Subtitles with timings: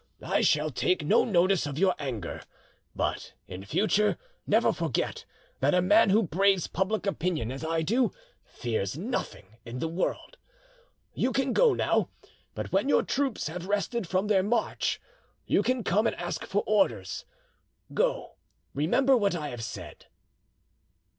[0.25, 2.41] "I shall take no notice of your anger,
[2.95, 5.25] but in future never forget
[5.59, 8.11] that a man who braves public opinion as I do
[8.43, 10.37] fears nothing in the world.
[11.13, 12.09] You can go now;
[12.71, 14.99] when your troops have rested from their march,
[15.45, 17.25] you can come and ask for orders.
[17.93, 18.37] Go,
[18.73, 20.07] remember what I have said."